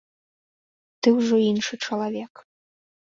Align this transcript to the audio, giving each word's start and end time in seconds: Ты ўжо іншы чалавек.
Ты 1.01 1.07
ўжо 1.17 1.35
іншы 1.51 1.75
чалавек. 1.85 2.33